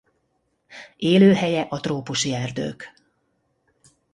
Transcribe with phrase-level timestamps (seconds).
[0.97, 2.93] Élőhelye a trópusi erdők.